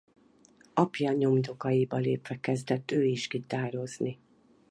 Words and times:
Apja 0.73 1.11
nyomdokaiba 1.13 1.97
lépve 1.97 2.39
kezdett 2.39 2.91
ő 2.91 3.05
is 3.05 3.27
gitározni. 3.27 4.19